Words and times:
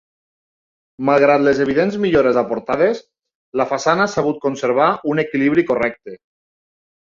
Malgrat 1.09 1.43
les 1.47 1.61
evidents 1.65 1.97
millores 2.05 2.39
aportades, 2.43 3.03
la 3.63 3.69
façana 3.75 4.09
ha 4.09 4.13
sabut 4.15 4.43
conservar 4.49 4.91
un 5.15 5.25
equilibri 5.27 5.69
correcte. 5.71 6.19